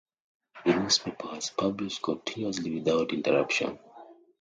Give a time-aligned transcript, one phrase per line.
[0.65, 3.77] The newspaper has published continuously without interruption.